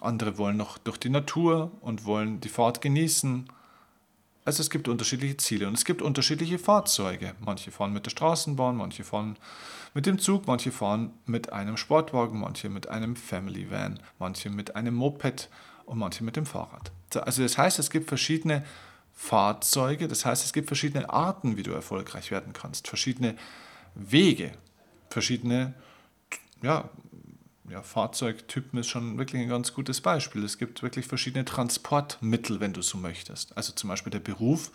andere 0.00 0.38
wollen 0.38 0.56
noch 0.56 0.78
durch 0.78 0.98
die 0.98 1.10
Natur 1.10 1.72
und 1.80 2.04
wollen 2.04 2.40
die 2.40 2.48
Fahrt 2.48 2.80
genießen. 2.80 3.48
Also 4.44 4.62
es 4.62 4.70
gibt 4.70 4.88
unterschiedliche 4.88 5.36
Ziele 5.36 5.68
und 5.68 5.74
es 5.74 5.84
gibt 5.84 6.02
unterschiedliche 6.02 6.58
Fahrzeuge. 6.58 7.34
Manche 7.40 7.70
fahren 7.70 7.92
mit 7.92 8.06
der 8.06 8.10
Straßenbahn, 8.10 8.76
manche 8.76 9.04
fahren 9.04 9.36
mit 9.92 10.06
dem 10.06 10.18
Zug, 10.18 10.46
manche 10.46 10.72
fahren 10.72 11.12
mit 11.26 11.52
einem 11.52 11.76
Sportwagen, 11.76 12.40
manche 12.40 12.68
mit 12.68 12.88
einem 12.88 13.16
Family 13.16 13.70
Van, 13.70 14.00
manche 14.18 14.48
mit 14.48 14.76
einem 14.76 14.94
Moped 14.94 15.48
und 15.84 15.98
manche 15.98 16.24
mit 16.24 16.36
dem 16.36 16.46
Fahrrad. 16.46 16.90
Also 17.14 17.42
das 17.42 17.58
heißt, 17.58 17.78
es 17.78 17.90
gibt 17.90 18.08
verschiedene 18.08 18.64
Fahrzeuge, 19.12 20.08
das 20.08 20.24
heißt, 20.24 20.44
es 20.44 20.52
gibt 20.52 20.68
verschiedene 20.68 21.10
Arten, 21.10 21.56
wie 21.56 21.62
du 21.62 21.72
erfolgreich 21.72 22.30
werden 22.30 22.52
kannst, 22.54 22.88
verschiedene 22.88 23.36
Wege, 23.94 24.52
verschiedene 25.10 25.74
ja, 26.62 26.88
ja, 27.70 27.82
Fahrzeugtypen 27.82 28.78
ist 28.80 28.88
schon 28.88 29.16
wirklich 29.16 29.40
ein 29.40 29.48
ganz 29.48 29.72
gutes 29.72 30.00
Beispiel. 30.00 30.44
Es 30.44 30.58
gibt 30.58 30.82
wirklich 30.82 31.06
verschiedene 31.06 31.44
Transportmittel, 31.44 32.60
wenn 32.60 32.72
du 32.72 32.82
so 32.82 32.98
möchtest. 32.98 33.56
Also 33.56 33.72
zum 33.72 33.88
Beispiel 33.88 34.10
der 34.10 34.20
Beruf 34.20 34.72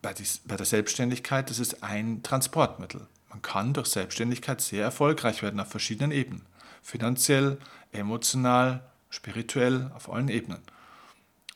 bei, 0.00 0.14
der 0.56 0.66
Selbstständigkeit, 0.66 1.48
das 1.50 1.58
ist 1.58 1.82
ein 1.82 2.22
Transportmittel. 2.22 3.06
Man 3.30 3.42
kann 3.42 3.72
durch 3.72 3.88
Selbstständigkeit 3.88 4.60
sehr 4.60 4.84
erfolgreich 4.84 5.42
werden 5.42 5.60
auf 5.60 5.68
verschiedenen 5.68 6.12
Ebenen. 6.12 6.46
Finanziell, 6.82 7.58
emotional, 7.92 8.84
spirituell, 9.10 9.90
auf 9.94 10.10
allen 10.12 10.28
Ebenen. 10.28 10.62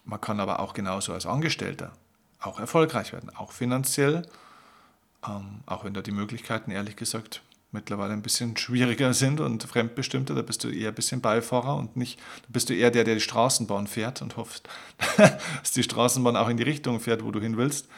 Man 0.04 0.20
kann 0.20 0.40
aber 0.40 0.60
auch 0.60 0.72
genauso 0.72 1.12
als 1.12 1.26
Angestellter 1.26 1.92
auch 2.40 2.60
erfolgreich 2.60 3.12
werden, 3.12 3.30
auch 3.34 3.52
finanziell, 3.52 4.22
ähm, 5.26 5.60
auch 5.66 5.84
wenn 5.84 5.92
da 5.92 6.02
die 6.02 6.12
Möglichkeiten 6.12 6.70
ehrlich 6.70 6.96
gesagt 6.96 7.42
mittlerweile 7.70 8.12
ein 8.12 8.22
bisschen 8.22 8.56
schwieriger 8.56 9.12
sind 9.12 9.40
und 9.40 9.62
fremdbestimmter. 9.64 10.34
Da 10.34 10.42
bist 10.42 10.64
du 10.64 10.68
eher 10.68 10.88
ein 10.88 10.94
bisschen 10.94 11.20
Beifahrer 11.20 11.76
und 11.76 11.96
nicht, 11.96 12.18
da 12.42 12.48
bist 12.48 12.70
du 12.70 12.74
eher 12.74 12.90
der, 12.90 13.04
der 13.04 13.14
die 13.14 13.20
Straßenbahn 13.20 13.86
fährt 13.86 14.22
und 14.22 14.36
hofft, 14.36 14.68
dass 15.16 15.72
die 15.72 15.82
Straßenbahn 15.82 16.36
auch 16.36 16.48
in 16.48 16.56
die 16.56 16.62
Richtung 16.62 17.00
fährt, 17.00 17.24
wo 17.24 17.30
du 17.30 17.40
hin 17.40 17.56
willst. 17.56 17.88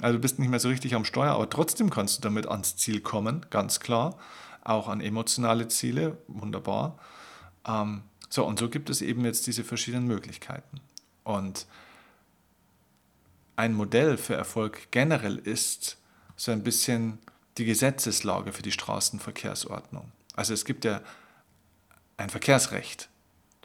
Also 0.00 0.16
du 0.16 0.22
bist 0.22 0.38
nicht 0.38 0.48
mehr 0.48 0.60
so 0.60 0.68
richtig 0.68 0.94
am 0.94 1.04
Steuer, 1.04 1.32
aber 1.32 1.50
trotzdem 1.50 1.90
kannst 1.90 2.18
du 2.18 2.22
damit 2.22 2.48
ans 2.48 2.76
Ziel 2.76 3.00
kommen, 3.00 3.44
ganz 3.50 3.80
klar. 3.80 4.16
Auch 4.64 4.88
an 4.88 5.00
emotionale 5.00 5.68
Ziele, 5.68 6.18
wunderbar. 6.26 6.98
Ähm, 7.66 8.02
so, 8.30 8.46
und 8.46 8.58
so 8.58 8.68
gibt 8.68 8.88
es 8.88 9.02
eben 9.02 9.24
jetzt 9.24 9.46
diese 9.46 9.64
verschiedenen 9.64 10.06
Möglichkeiten. 10.06 10.80
Und 11.24 11.66
ein 13.56 13.74
Modell 13.74 14.16
für 14.16 14.34
Erfolg 14.34 14.90
generell 14.90 15.36
ist 15.36 15.98
so 16.36 16.50
ein 16.52 16.62
bisschen 16.62 17.18
die 17.58 17.64
Gesetzeslage 17.64 18.52
für 18.52 18.62
die 18.62 18.72
Straßenverkehrsordnung. 18.72 20.10
Also 20.34 20.54
es 20.54 20.64
gibt 20.64 20.84
ja 20.84 21.00
ein 22.16 22.30
Verkehrsrecht 22.30 23.08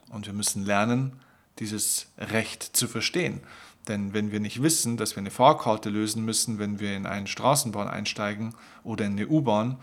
und 0.10 0.26
wir 0.26 0.34
müssen 0.34 0.66
lernen, 0.66 1.20
dieses 1.60 2.08
Recht 2.18 2.64
zu 2.64 2.88
verstehen. 2.88 3.42
Denn 3.88 4.14
wenn 4.14 4.32
wir 4.32 4.40
nicht 4.40 4.62
wissen, 4.62 4.98
dass 4.98 5.16
wir 5.16 5.22
eine 5.22 5.32
Fahrkarte 5.32 5.90
lösen 5.90 6.26
müssen, 6.26 6.58
wenn 6.58 6.80
wir 6.80 6.96
in 6.96 7.06
eine 7.06 7.28
Straßenbahn 7.28 7.88
einsteigen 7.88 8.56
oder 8.84 9.06
in 9.06 9.14
eine 9.14 9.28
U-Bahn 9.28 9.78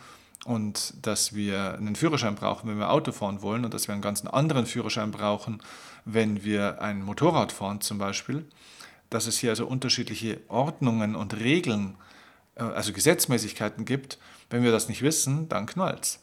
und 0.45 0.95
dass 1.03 1.35
wir 1.35 1.75
einen 1.75 1.95
Führerschein 1.95 2.35
brauchen, 2.35 2.69
wenn 2.69 2.79
wir 2.79 2.91
Auto 2.91 3.13
fahren 3.13 3.43
wollen 3.43 3.65
und 3.65 3.73
dass 3.73 3.87
wir 3.87 3.93
einen 3.93 4.03
ganz 4.03 4.25
anderen 4.25 4.67
Führerschein 4.67 5.13
brauchen, 5.13 5.63
wenn 6.05 6.43
wir 6.43 6.83
ein 6.83 7.03
Motorrad 7.03 7.53
fahren 7.53 7.81
zum 7.81 7.99
Beispiel, 7.99 8.45
dass 9.09 9.27
es 9.29 9.39
hier 9.39 9.51
also 9.51 9.67
unterschiedliche 9.67 10.41
Ordnungen 10.49 11.15
und 11.15 11.39
Regeln 11.39 11.91
gibt 11.91 12.12
also 12.55 12.93
Gesetzmäßigkeiten 12.93 13.85
gibt, 13.85 14.19
wenn 14.51 14.63
wir 14.63 14.73
das 14.73 14.89
nicht 14.89 15.03
wissen, 15.03 15.49
dann 15.49 15.67
knallt's. 15.67 16.21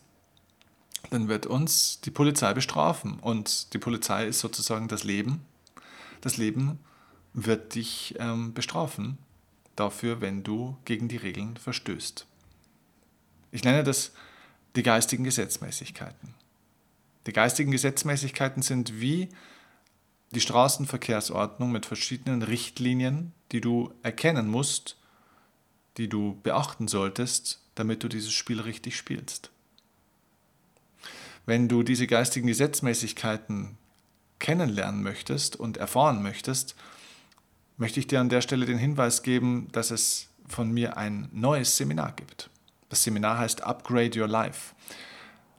Dann 1.09 1.27
wird 1.27 1.45
uns 1.45 2.01
die 2.01 2.11
Polizei 2.11 2.53
bestrafen 2.53 3.19
und 3.19 3.73
die 3.73 3.79
Polizei 3.79 4.27
ist 4.27 4.39
sozusagen 4.39 4.87
das 4.87 5.03
Leben. 5.03 5.45
Das 6.21 6.37
Leben 6.37 6.79
wird 7.33 7.75
dich 7.75 8.15
ähm, 8.19 8.53
bestrafen 8.53 9.17
dafür, 9.75 10.21
wenn 10.21 10.43
du 10.43 10.77
gegen 10.85 11.07
die 11.07 11.17
Regeln 11.17 11.57
verstößt. 11.57 12.25
Ich 13.51 13.63
nenne 13.63 13.83
das 13.83 14.11
die 14.75 14.83
geistigen 14.83 15.23
Gesetzmäßigkeiten. 15.23 16.35
Die 17.25 17.33
geistigen 17.33 17.71
Gesetzmäßigkeiten 17.71 18.61
sind 18.61 18.99
wie 18.99 19.29
die 20.31 20.41
Straßenverkehrsordnung 20.41 21.71
mit 21.71 21.85
verschiedenen 21.85 22.43
Richtlinien, 22.43 23.33
die 23.51 23.61
du 23.61 23.91
erkennen 24.03 24.47
musst, 24.47 24.98
die 25.99 26.07
du 26.07 26.39
beachten 26.41 26.87
solltest, 26.87 27.61
damit 27.75 28.03
du 28.03 28.07
dieses 28.07 28.31
Spiel 28.31 28.61
richtig 28.61 28.97
spielst. 28.97 29.51
Wenn 31.45 31.67
du 31.67 31.83
diese 31.83 32.07
geistigen 32.07 32.47
Gesetzmäßigkeiten 32.47 33.77
kennenlernen 34.39 35.03
möchtest 35.03 35.57
und 35.57 35.77
erfahren 35.77 36.23
möchtest, 36.23 36.75
möchte 37.77 37.99
ich 37.99 38.07
dir 38.07 38.21
an 38.21 38.29
der 38.29 38.41
Stelle 38.41 38.65
den 38.65 38.77
Hinweis 38.77 39.23
geben, 39.23 39.67
dass 39.73 39.91
es 39.91 40.29
von 40.47 40.71
mir 40.71 40.97
ein 40.97 41.27
neues 41.31 41.75
Seminar 41.75 42.13
gibt. 42.13 42.49
Das 42.87 43.03
Seminar 43.03 43.37
heißt 43.37 43.63
Upgrade 43.63 44.19
Your 44.19 44.27
Life. 44.27 44.73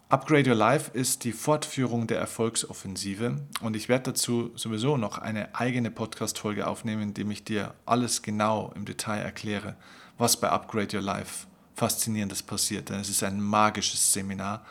Upgrade 0.08 0.50
Your 0.50 0.56
Life 0.56 0.90
ist 0.92 1.24
die 1.24 1.32
Fortführung 1.32 2.06
der 2.06 2.18
Erfolgsoffensive 2.18 3.36
und 3.60 3.76
ich 3.76 3.88
werde 3.88 4.12
dazu 4.12 4.52
sowieso 4.56 4.96
noch 4.96 5.18
eine 5.18 5.54
eigene 5.54 5.90
Podcast-Folge 5.90 6.66
aufnehmen, 6.66 7.02
in 7.02 7.14
dem 7.14 7.30
ich 7.30 7.44
dir 7.44 7.74
alles 7.84 8.22
genau 8.22 8.72
im 8.74 8.86
Detail 8.86 9.20
erkläre, 9.20 9.76
was 10.20 10.36
bei 10.38 10.50
Upgrade 10.50 10.96
Your 10.96 11.02
Life 11.02 11.46
Faszinierendes 11.74 12.42
passiert. 12.42 12.90
Denn 12.90 13.00
es 13.00 13.08
ist 13.08 13.22
ein 13.22 13.40
magisches 13.40 14.12
Seminar, 14.12 14.64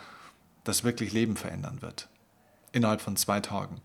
das 0.63 0.84
wirklich 0.84 1.12
Leben 1.12 1.36
verändern 1.36 1.82
wird. 1.82 2.08
Innerhalb 2.72 3.01
von 3.01 3.18
zwei 3.18 3.39
Tagen. 3.39 3.82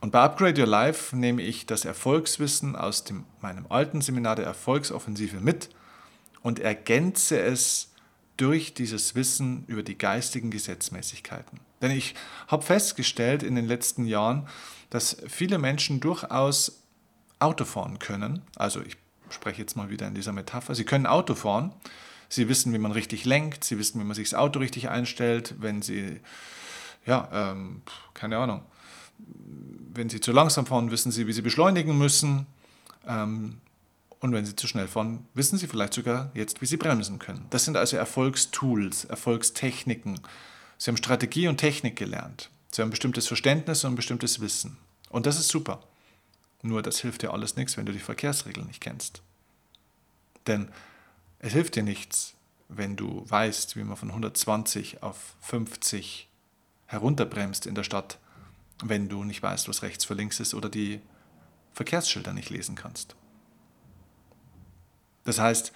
Und 0.00 0.12
bei 0.12 0.20
Upgrade 0.20 0.58
Your 0.58 0.66
Life 0.66 1.14
nehme 1.14 1.42
ich 1.42 1.66
das 1.66 1.84
Erfolgswissen 1.84 2.74
aus 2.74 3.04
dem, 3.04 3.26
meinem 3.42 3.66
alten 3.68 4.00
Seminar 4.00 4.36
der 4.36 4.46
Erfolgsoffensive 4.46 5.40
mit 5.40 5.68
und 6.42 6.58
ergänze 6.58 7.38
es 7.38 7.92
durch 8.38 8.72
dieses 8.72 9.14
Wissen 9.14 9.64
über 9.66 9.82
die 9.82 9.98
geistigen 9.98 10.50
Gesetzmäßigkeiten. 10.50 11.60
Denn 11.82 11.90
ich 11.90 12.14
habe 12.48 12.62
festgestellt 12.62 13.42
in 13.42 13.54
den 13.54 13.66
letzten 13.66 14.06
Jahren, 14.06 14.48
dass 14.88 15.18
viele 15.28 15.58
Menschen 15.58 16.00
durchaus 16.00 16.82
Auto 17.38 17.66
fahren 17.66 17.98
können. 17.98 18.40
Also 18.56 18.80
ich 18.80 18.96
spreche 19.32 19.60
jetzt 19.60 19.76
mal 19.76 19.90
wieder 19.90 20.06
in 20.08 20.14
dieser 20.14 20.32
Metapher, 20.32 20.74
Sie 20.74 20.84
können 20.84 21.06
Auto 21.06 21.34
fahren, 21.34 21.72
Sie 22.28 22.48
wissen, 22.48 22.72
wie 22.72 22.78
man 22.78 22.92
richtig 22.92 23.24
lenkt, 23.24 23.64
Sie 23.64 23.78
wissen, 23.78 24.00
wie 24.00 24.04
man 24.04 24.14
sich 24.14 24.30
das 24.30 24.38
Auto 24.38 24.60
richtig 24.60 24.88
einstellt, 24.88 25.54
wenn 25.58 25.82
Sie, 25.82 26.20
ja, 27.06 27.28
ähm, 27.32 27.82
keine 28.14 28.38
Ahnung, 28.38 28.62
wenn 29.92 30.08
Sie 30.08 30.20
zu 30.20 30.32
langsam 30.32 30.66
fahren, 30.66 30.90
wissen 30.90 31.12
Sie, 31.12 31.26
wie 31.26 31.32
Sie 31.32 31.42
beschleunigen 31.42 31.98
müssen. 31.98 32.46
Ähm, 33.06 33.60
und 34.20 34.32
wenn 34.32 34.44
Sie 34.44 34.54
zu 34.54 34.66
schnell 34.66 34.86
fahren, 34.86 35.26
wissen 35.34 35.58
Sie 35.58 35.66
vielleicht 35.66 35.94
sogar 35.94 36.30
jetzt, 36.34 36.60
wie 36.60 36.66
Sie 36.66 36.76
bremsen 36.76 37.18
können. 37.18 37.46
Das 37.50 37.64
sind 37.64 37.76
also 37.76 37.96
Erfolgstools, 37.96 39.06
Erfolgstechniken. 39.06 40.20
Sie 40.76 40.90
haben 40.90 40.98
Strategie 40.98 41.48
und 41.48 41.56
Technik 41.56 41.96
gelernt. 41.96 42.50
Sie 42.70 42.82
haben 42.82 42.88
ein 42.88 42.90
bestimmtes 42.90 43.26
Verständnis 43.26 43.82
und 43.84 43.92
ein 43.92 43.96
bestimmtes 43.96 44.40
Wissen. 44.40 44.76
Und 45.08 45.26
das 45.26 45.38
ist 45.38 45.48
super. 45.48 45.82
Nur 46.62 46.82
das 46.82 47.00
hilft 47.00 47.22
dir 47.22 47.32
alles 47.32 47.56
nichts, 47.56 47.76
wenn 47.76 47.86
du 47.86 47.92
die 47.92 47.98
Verkehrsregeln 47.98 48.66
nicht 48.66 48.80
kennst. 48.80 49.22
Denn 50.46 50.70
es 51.38 51.52
hilft 51.52 51.76
dir 51.76 51.82
nichts, 51.82 52.34
wenn 52.68 52.96
du 52.96 53.24
weißt, 53.28 53.76
wie 53.76 53.84
man 53.84 53.96
von 53.96 54.10
120 54.10 55.02
auf 55.02 55.34
50 55.40 56.28
herunterbremst 56.86 57.66
in 57.66 57.74
der 57.74 57.84
Stadt, 57.84 58.18
wenn 58.82 59.08
du 59.08 59.24
nicht 59.24 59.42
weißt, 59.42 59.68
was 59.68 59.82
rechts 59.82 60.04
vor 60.04 60.16
links 60.16 60.40
ist 60.40 60.54
oder 60.54 60.68
die 60.68 61.00
Verkehrsschilder 61.72 62.32
nicht 62.32 62.50
lesen 62.50 62.74
kannst. 62.74 63.16
Das 65.24 65.38
heißt, 65.38 65.72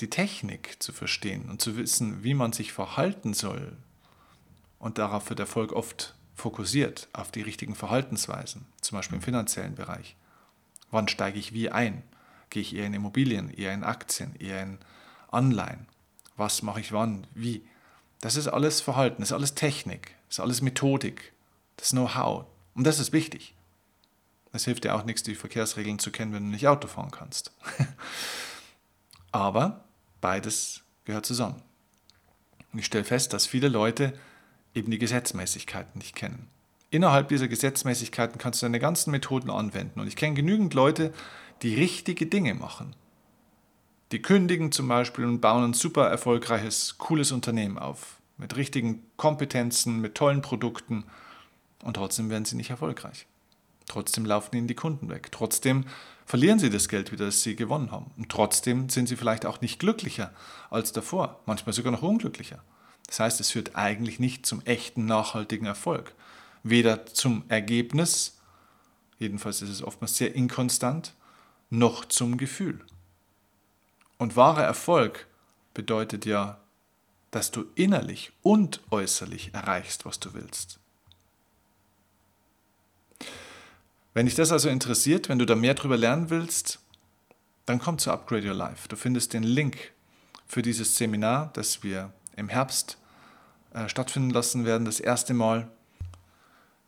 die 0.00 0.10
Technik 0.10 0.76
zu 0.82 0.92
verstehen 0.92 1.48
und 1.48 1.62
zu 1.62 1.76
wissen, 1.76 2.22
wie 2.22 2.34
man 2.34 2.52
sich 2.52 2.72
verhalten 2.72 3.34
soll, 3.34 3.76
und 4.78 4.98
darauf 4.98 5.30
wird 5.30 5.40
Erfolg 5.40 5.72
oft 5.72 6.14
fokussiert 6.36 7.08
auf 7.12 7.32
die 7.32 7.42
richtigen 7.42 7.74
Verhaltensweisen, 7.74 8.66
zum 8.80 8.98
Beispiel 8.98 9.16
im 9.16 9.22
finanziellen 9.22 9.74
Bereich. 9.74 10.14
Wann 10.90 11.08
steige 11.08 11.38
ich 11.38 11.52
wie 11.52 11.70
ein? 11.70 12.02
Gehe 12.50 12.62
ich 12.62 12.76
eher 12.76 12.86
in 12.86 12.94
Immobilien, 12.94 13.50
eher 13.50 13.72
in 13.72 13.82
Aktien, 13.82 14.36
eher 14.36 14.62
in 14.62 14.78
Anleihen? 15.30 15.88
Was 16.36 16.62
mache 16.62 16.80
ich 16.80 16.92
wann? 16.92 17.26
Wie? 17.34 17.66
Das 18.20 18.36
ist 18.36 18.48
alles 18.48 18.80
Verhalten, 18.80 19.22
das 19.22 19.30
ist 19.30 19.34
alles 19.34 19.54
Technik, 19.54 20.14
das 20.28 20.36
ist 20.36 20.40
alles 20.40 20.60
Methodik, 20.60 21.32
das 21.76 21.90
Know-how. 21.90 22.44
Und 22.74 22.84
das 22.84 22.98
ist 22.98 23.12
wichtig. 23.12 23.54
Es 24.52 24.64
hilft 24.64 24.84
dir 24.84 24.94
auch 24.94 25.04
nichts, 25.04 25.22
die 25.22 25.34
Verkehrsregeln 25.34 25.98
zu 25.98 26.10
kennen, 26.10 26.32
wenn 26.32 26.44
du 26.44 26.50
nicht 26.50 26.68
Auto 26.68 26.88
fahren 26.88 27.10
kannst. 27.10 27.52
Aber 29.32 29.84
beides 30.20 30.82
gehört 31.04 31.26
zusammen. 31.26 31.62
Und 32.72 32.78
ich 32.78 32.86
stelle 32.86 33.04
fest, 33.04 33.32
dass 33.32 33.46
viele 33.46 33.68
Leute 33.68 34.18
eben 34.76 34.90
die 34.90 34.98
Gesetzmäßigkeiten 34.98 35.98
nicht 35.98 36.14
kennen. 36.14 36.48
Innerhalb 36.90 37.28
dieser 37.28 37.48
Gesetzmäßigkeiten 37.48 38.38
kannst 38.38 38.62
du 38.62 38.66
deine 38.66 38.78
ganzen 38.78 39.10
Methoden 39.10 39.50
anwenden. 39.50 39.98
Und 39.98 40.06
ich 40.06 40.16
kenne 40.16 40.34
genügend 40.34 40.74
Leute, 40.74 41.12
die 41.62 41.74
richtige 41.74 42.26
Dinge 42.26 42.54
machen. 42.54 42.94
Die 44.12 44.22
kündigen 44.22 44.70
zum 44.70 44.86
Beispiel 44.86 45.24
und 45.24 45.40
bauen 45.40 45.64
ein 45.64 45.72
super 45.72 46.06
erfolgreiches, 46.08 46.96
cooles 46.98 47.32
Unternehmen 47.32 47.78
auf. 47.78 48.18
Mit 48.38 48.56
richtigen 48.56 49.02
Kompetenzen, 49.16 50.00
mit 50.00 50.14
tollen 50.14 50.42
Produkten. 50.42 51.04
Und 51.82 51.94
trotzdem 51.94 52.30
werden 52.30 52.44
sie 52.44 52.56
nicht 52.56 52.70
erfolgreich. 52.70 53.26
Trotzdem 53.86 54.24
laufen 54.24 54.54
ihnen 54.56 54.68
die 54.68 54.74
Kunden 54.74 55.08
weg. 55.08 55.32
Trotzdem 55.32 55.86
verlieren 56.24 56.58
sie 56.58 56.70
das 56.70 56.88
Geld 56.88 57.12
wieder, 57.12 57.26
das 57.26 57.42
sie 57.42 57.56
gewonnen 57.56 57.90
haben. 57.90 58.12
Und 58.16 58.28
trotzdem 58.28 58.88
sind 58.88 59.08
sie 59.08 59.16
vielleicht 59.16 59.46
auch 59.46 59.60
nicht 59.60 59.80
glücklicher 59.80 60.32
als 60.70 60.92
davor, 60.92 61.40
manchmal 61.46 61.72
sogar 61.72 61.92
noch 61.92 62.02
unglücklicher. 62.02 62.62
Das 63.06 63.20
heißt, 63.20 63.40
es 63.40 63.50
führt 63.50 63.76
eigentlich 63.76 64.18
nicht 64.18 64.46
zum 64.46 64.62
echten 64.62 65.06
nachhaltigen 65.06 65.66
Erfolg. 65.66 66.12
Weder 66.62 67.06
zum 67.06 67.44
Ergebnis, 67.48 68.38
jedenfalls 69.18 69.62
ist 69.62 69.70
es 69.70 69.82
oftmals 69.82 70.16
sehr 70.16 70.34
inkonstant, 70.34 71.14
noch 71.70 72.04
zum 72.04 72.36
Gefühl. 72.36 72.84
Und 74.18 74.36
wahrer 74.36 74.64
Erfolg 74.64 75.26
bedeutet 75.74 76.24
ja, 76.24 76.58
dass 77.30 77.50
du 77.50 77.66
innerlich 77.74 78.32
und 78.42 78.80
äußerlich 78.90 79.52
erreichst, 79.54 80.06
was 80.06 80.18
du 80.18 80.34
willst. 80.34 80.78
Wenn 84.14 84.26
dich 84.26 84.34
das 84.34 84.52
also 84.52 84.70
interessiert, 84.70 85.28
wenn 85.28 85.38
du 85.38 85.44
da 85.44 85.54
mehr 85.54 85.74
darüber 85.74 85.98
lernen 85.98 86.30
willst, 86.30 86.78
dann 87.66 87.78
komm 87.78 87.98
zu 87.98 88.10
Upgrade 88.10 88.48
Your 88.48 88.54
Life. 88.54 88.88
Du 88.88 88.96
findest 88.96 89.34
den 89.34 89.42
Link 89.42 89.92
für 90.46 90.62
dieses 90.62 90.96
Seminar, 90.96 91.50
das 91.52 91.82
wir 91.82 92.12
im 92.36 92.48
Herbst 92.48 92.98
äh, 93.74 93.88
stattfinden 93.88 94.30
lassen 94.30 94.64
werden, 94.64 94.84
das 94.84 95.00
erste 95.00 95.34
Mal. 95.34 95.68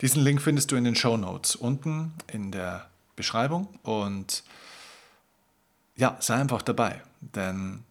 Diesen 0.01 0.23
Link 0.23 0.41
findest 0.41 0.71
du 0.71 0.75
in 0.75 0.83
den 0.83 0.95
Show 0.95 1.17
Notes 1.17 1.55
unten 1.55 2.13
in 2.27 2.51
der 2.51 2.87
Beschreibung 3.15 3.67
und 3.83 4.43
ja, 5.95 6.15
sei 6.21 6.35
einfach 6.35 6.61
dabei, 6.61 7.01
denn 7.19 7.83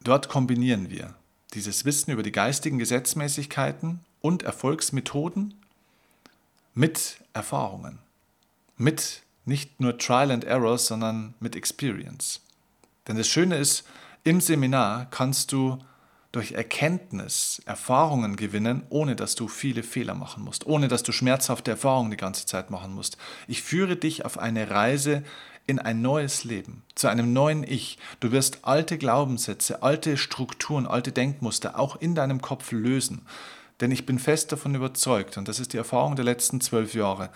dort 0.00 0.28
kombinieren 0.28 0.90
wir 0.90 1.14
dieses 1.54 1.84
Wissen 1.84 2.10
über 2.10 2.24
die 2.24 2.32
geistigen 2.32 2.78
Gesetzmäßigkeiten 2.78 4.00
und 4.20 4.42
Erfolgsmethoden 4.42 5.54
mit 6.74 7.20
Erfahrungen 7.32 8.00
mit 8.82 9.22
nicht 9.44 9.80
nur 9.80 9.98
Trial 9.98 10.30
and 10.30 10.44
Error, 10.44 10.78
sondern 10.78 11.34
mit 11.40 11.56
Experience. 11.56 12.40
Denn 13.06 13.16
das 13.16 13.28
Schöne 13.28 13.56
ist, 13.56 13.84
im 14.24 14.40
Seminar 14.40 15.06
kannst 15.10 15.52
du 15.52 15.78
durch 16.32 16.52
Erkenntnis 16.52 17.62
Erfahrungen 17.66 18.36
gewinnen, 18.36 18.84
ohne 18.88 19.14
dass 19.14 19.34
du 19.34 19.48
viele 19.48 19.82
Fehler 19.82 20.14
machen 20.14 20.42
musst, 20.42 20.66
ohne 20.66 20.88
dass 20.88 21.02
du 21.02 21.12
schmerzhafte 21.12 21.70
Erfahrungen 21.70 22.10
die 22.10 22.16
ganze 22.16 22.46
Zeit 22.46 22.70
machen 22.70 22.94
musst. 22.94 23.18
Ich 23.46 23.62
führe 23.62 23.96
dich 23.96 24.24
auf 24.24 24.38
eine 24.38 24.70
Reise 24.70 25.22
in 25.66 25.78
ein 25.78 26.02
neues 26.02 26.44
Leben, 26.44 26.82
zu 26.94 27.08
einem 27.08 27.32
neuen 27.32 27.62
Ich. 27.62 27.98
Du 28.20 28.32
wirst 28.32 28.60
alte 28.62 28.98
Glaubenssätze, 28.98 29.82
alte 29.82 30.16
Strukturen, 30.16 30.86
alte 30.86 31.12
Denkmuster 31.12 31.78
auch 31.78 31.96
in 31.96 32.14
deinem 32.14 32.40
Kopf 32.40 32.72
lösen. 32.72 33.26
Denn 33.80 33.90
ich 33.90 34.06
bin 34.06 34.18
fest 34.18 34.52
davon 34.52 34.74
überzeugt, 34.74 35.36
und 35.36 35.48
das 35.48 35.60
ist 35.60 35.72
die 35.72 35.78
Erfahrung 35.78 36.16
der 36.16 36.24
letzten 36.24 36.60
zwölf 36.60 36.94
Jahre, 36.94 37.30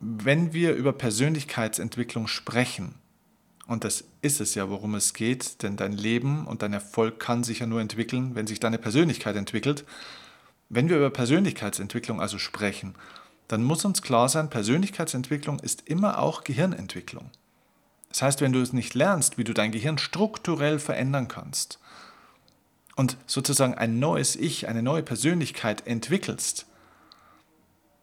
wenn 0.00 0.52
wir 0.52 0.74
über 0.74 0.92
Persönlichkeitsentwicklung 0.92 2.26
sprechen, 2.26 2.94
und 3.66 3.84
das 3.84 4.04
ist 4.20 4.40
es 4.40 4.54
ja, 4.54 4.68
worum 4.68 4.94
es 4.94 5.14
geht, 5.14 5.62
denn 5.62 5.76
dein 5.76 5.92
Leben 5.92 6.46
und 6.46 6.62
dein 6.62 6.72
Erfolg 6.72 7.18
kann 7.18 7.44
sich 7.44 7.60
ja 7.60 7.66
nur 7.66 7.80
entwickeln, 7.80 8.34
wenn 8.34 8.46
sich 8.46 8.60
deine 8.60 8.78
Persönlichkeit 8.78 9.36
entwickelt. 9.36 9.84
Wenn 10.68 10.88
wir 10.88 10.96
über 10.96 11.10
Persönlichkeitsentwicklung 11.10 12.20
also 12.20 12.38
sprechen, 12.38 12.94
dann 13.48 13.62
muss 13.62 13.84
uns 13.84 14.02
klar 14.02 14.28
sein, 14.28 14.50
Persönlichkeitsentwicklung 14.50 15.60
ist 15.60 15.88
immer 15.88 16.18
auch 16.18 16.44
Gehirnentwicklung. 16.44 17.30
Das 18.08 18.22
heißt, 18.22 18.40
wenn 18.40 18.52
du 18.52 18.60
es 18.60 18.72
nicht 18.72 18.94
lernst, 18.94 19.38
wie 19.38 19.44
du 19.44 19.54
dein 19.54 19.72
Gehirn 19.72 19.98
strukturell 19.98 20.78
verändern 20.78 21.28
kannst 21.28 21.78
und 22.96 23.16
sozusagen 23.26 23.74
ein 23.74 23.98
neues 23.98 24.36
Ich, 24.36 24.68
eine 24.68 24.82
neue 24.82 25.02
Persönlichkeit 25.02 25.86
entwickelst, 25.86 26.66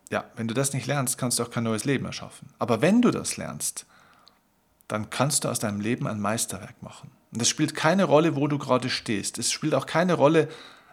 ja, 0.10 0.26
wenn 0.36 0.48
du 0.48 0.54
das 0.54 0.74
nicht 0.74 0.88
lernst, 0.88 1.18
kannst 1.18 1.40
du 1.40 1.44
auch 1.44 1.52
kein 1.52 1.64
neues 1.64 1.86
Leben 1.86 2.06
erschaffen. 2.06 2.50
Aber 2.60 2.82
wenn 2.82 3.02
du 3.02 3.12
das 3.12 3.38
lernst, 3.38 3.86
dann 4.92 5.10
kannst 5.10 5.44
du 5.44 5.50
aus 5.50 5.60
deinem 5.60 5.80
Leben 5.80 6.06
ein 6.06 6.20
Meisterwerk 6.20 6.82
machen. 6.82 7.12
Und 7.34 7.42
es 7.42 7.48
spielt 7.48 7.76
keine 7.76 8.04
Rolle, 8.04 8.36
wo 8.36 8.48
du 8.48 8.58
gerade 8.58 8.90
stehst. 8.90 9.38
Es 9.38 9.52
spielt 9.52 9.74
auch 9.74 9.86
keine 9.86 10.16
Rolle, 10.16 10.50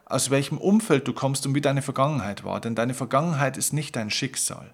aus 0.06 0.30
welchem 0.30 0.56
Umfeld 0.58 1.08
du 1.08 1.12
kommst 1.12 1.46
und 1.46 1.54
wie 1.54 1.60
deine 1.60 1.82
Vergangenheit 1.82 2.44
war. 2.44 2.60
Denn 2.60 2.76
deine 2.76 2.94
Vergangenheit 2.94 3.56
ist 3.56 3.72
nicht 3.72 3.96
dein 3.96 4.10
Schicksal. 4.10 4.72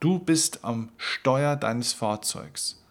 Du 0.00 0.18
bist 0.18 0.64
am 0.64 0.90
Steuer 0.96 1.54
deines 1.54 1.92
Fahrzeugs. 1.92 2.82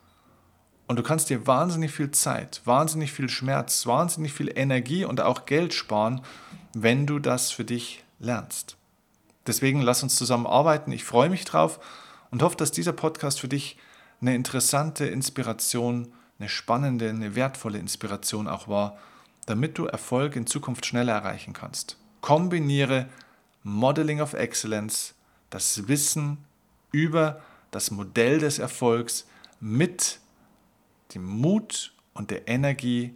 Und 0.88 0.98
du 0.98 1.04
kannst 1.04 1.30
dir 1.30 1.46
wahnsinnig 1.46 1.92
viel 1.92 2.12
Zeit, 2.12 2.62
wahnsinnig 2.64 3.12
viel 3.12 3.30
Schmerz, 3.30 3.86
wahnsinnig 3.86 4.32
viel 4.32 4.52
Energie 4.56 5.04
und 5.06 5.20
auch 5.22 5.46
Geld 5.46 5.74
sparen, 5.74 6.22
wenn 6.74 7.06
du 7.06 7.20
das 7.20 7.52
für 7.52 7.66
dich 7.66 8.04
lernst. 8.20 8.78
Deswegen 9.46 9.82
lass 9.82 10.04
uns 10.04 10.16
zusammen 10.16 10.48
arbeiten. 10.48 10.92
Ich 10.92 11.04
freue 11.04 11.30
mich 11.30 11.44
drauf 11.44 11.80
und 12.32 12.42
hoffe, 12.42 12.56
dass 12.56 12.72
dieser 12.72 12.94
Podcast 12.94 13.40
für 13.40 13.48
dich 13.48 13.78
eine 14.22 14.36
interessante 14.36 15.06
Inspiration, 15.06 16.12
eine 16.40 16.50
spannende, 16.50 17.10
eine 17.10 17.36
wertvolle 17.36 17.80
Inspiration 17.80 18.48
auch 18.48 18.68
war, 18.68 18.98
damit 19.46 19.78
du 19.78 19.86
Erfolg 19.86 20.36
in 20.36 20.48
Zukunft 20.48 20.86
schneller 20.86 21.14
erreichen 21.14 21.54
kannst. 21.54 21.98
Kombiniere 22.22 23.08
Modeling 23.64 24.22
of 24.22 24.34
Excellence, 24.34 25.16
das 25.50 25.88
Wissen 25.88 26.38
über 26.92 27.42
das 27.72 27.92
Modell 27.92 28.40
des 28.40 28.60
Erfolgs 28.60 29.26
mit 29.60 30.20
dem 31.14 31.26
Mut 31.26 31.94
und 32.14 32.32
der 32.32 32.48
Energie 32.48 33.14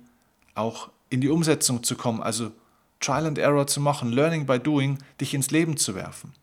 auch 0.56 0.90
in 1.10 1.22
die 1.22 1.30
Umsetzung 1.30 1.84
zu 1.84 1.96
kommen, 1.96 2.22
also 2.22 2.52
Trial 3.00 3.28
and 3.28 3.38
Error 3.38 3.68
zu 3.68 3.82
machen, 3.82 4.12
Learning 4.12 4.46
by 4.46 4.60
Doing, 4.60 4.98
dich 5.20 5.34
ins 5.34 5.52
Leben 5.52 5.78
zu 5.78 5.94
werfen. 5.96 6.34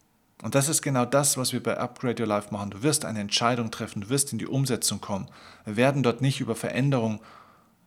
Und 0.42 0.55
das 0.55 0.68
ist 0.68 0.83
genau 0.83 1.05
das, 1.05 1.37
was 1.37 1.53
wir 1.53 1.62
bei 1.62 1.76
Upgrade 1.79 2.22
Your 2.22 2.29
Life 2.29 2.48
machen. 2.53 2.70
Du 2.70 2.83
wirst 2.83 3.05
eine 3.05 3.20
Entscheidung 3.20 3.70
treffen, 3.70 4.03
du 4.03 4.09
wirst 4.09 4.33
in 4.33 4.38
die 4.38 4.46
Umsetzung 4.46 5.00
kommen. 5.00 5.29
Wir 5.64 5.76
werden 5.76 6.03
dort 6.03 6.22
nicht 6.22 6.40
über 6.40 6.57
Veränderung 6.57 7.20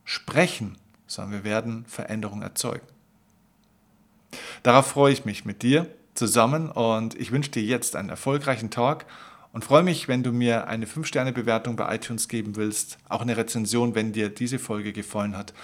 sprechen, 0.04 0.76
sondern 1.06 1.32
wir 1.32 1.44
werden 1.44 1.84
Veränderung 1.86 2.42
erzeugen. 2.42 2.86
Darauf 4.62 4.86
freue 4.86 5.12
ich 5.12 5.24
mich 5.24 5.44
mit 5.44 5.62
dir 5.62 5.86
zusammen 6.14 6.70
und 6.70 7.14
ich 7.16 7.32
wünsche 7.32 7.50
dir 7.50 7.62
jetzt 7.62 7.96
einen 7.96 8.08
erfolgreichen 8.08 8.70
Tag 8.70 9.04
und 9.52 9.64
freue 9.64 9.82
mich, 9.82 10.08
wenn 10.08 10.22
du 10.22 10.32
mir 10.32 10.68
eine 10.68 10.86
5-Sterne-Bewertung 10.86 11.76
bei 11.76 11.94
iTunes 11.94 12.28
geben 12.28 12.56
willst, 12.56 12.98
auch 13.08 13.22
eine 13.22 13.36
Rezension, 13.36 13.94
wenn 13.94 14.12
dir 14.12 14.28
diese 14.28 14.58
Folge 14.58 14.92
gefallen 14.92 15.36
hat 15.36 15.54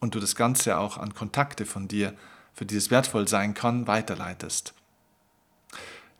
und 0.00 0.14
du 0.14 0.20
das 0.20 0.36
Ganze 0.36 0.78
auch 0.78 0.96
an 0.96 1.14
Kontakte 1.14 1.66
von 1.66 1.88
dir 1.88 2.14
für 2.56 2.64
die 2.64 2.76
es 2.76 2.90
wertvoll 2.90 3.28
sein 3.28 3.52
kann, 3.52 3.86
weiterleitest. 3.86 4.72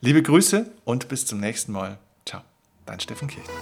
Liebe 0.03 0.23
Grüße 0.23 0.71
und 0.85 1.09
bis 1.09 1.25
zum 1.25 1.41
nächsten 1.41 1.73
Mal. 1.73 1.99
Ciao, 2.27 2.43
dein 2.85 3.01
Steffen 3.01 3.29
Kirchner. 3.29 3.55